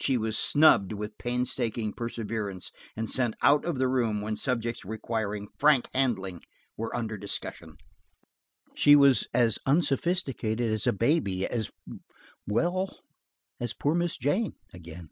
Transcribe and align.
She 0.00 0.16
was 0.16 0.38
snubbed 0.38 0.92
with 0.92 1.18
painstaking 1.18 1.94
perseverance, 1.94 2.70
and 2.96 3.10
sent 3.10 3.34
out 3.42 3.64
of 3.64 3.76
the 3.76 3.88
room 3.88 4.20
when 4.20 4.36
subjects 4.36 4.84
requiring 4.84 5.48
frank 5.58 5.88
handling 5.92 6.42
were 6.76 6.94
under 6.94 7.18
discussion. 7.18 7.78
She 8.76 8.94
was 8.94 9.26
as 9.34 9.58
unsophisticated 9.66 10.70
as 10.70 10.86
a 10.86 10.92
baby, 10.92 11.44
as–well, 11.44 13.00
poor 13.80 13.96
Miss 13.96 14.16
Jane, 14.16 14.54
again. 14.72 15.10